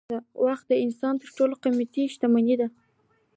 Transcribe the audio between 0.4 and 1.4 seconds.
وخت د انسان تر